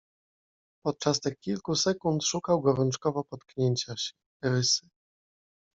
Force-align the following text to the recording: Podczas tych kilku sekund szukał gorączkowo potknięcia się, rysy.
Podczas 0.85 1.19
tych 1.19 1.39
kilku 1.39 1.75
sekund 1.75 2.23
szukał 2.23 2.61
gorączkowo 2.61 3.23
potknięcia 3.23 3.97
się, 3.97 4.13
rysy. 4.43 4.87